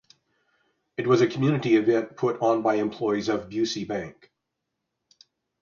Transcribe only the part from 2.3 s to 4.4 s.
on by employees of Busey Bank.